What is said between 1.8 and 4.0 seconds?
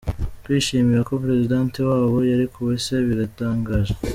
wabo yarekuwe se biratangaje?